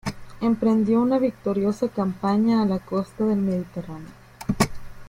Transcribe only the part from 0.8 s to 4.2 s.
una victoriosa campaña a la costa del Mediterráneo.